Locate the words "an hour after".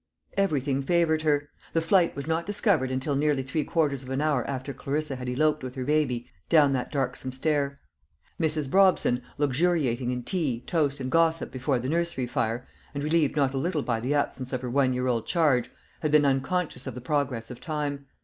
4.09-4.73